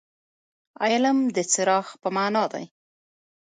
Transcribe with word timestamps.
علم 0.91 1.17
د 1.35 1.37
څراغ 1.51 1.87
په 2.01 2.09
معنا 2.15 2.43
دي. 2.53 2.65